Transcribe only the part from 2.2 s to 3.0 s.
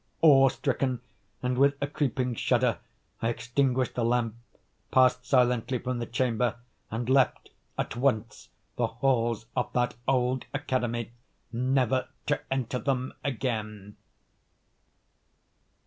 shudder,